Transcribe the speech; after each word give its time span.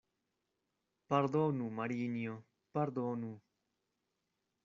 Pardonu, 1.09 1.65
Marinjo, 1.79 2.35
pardonu! 2.73 3.31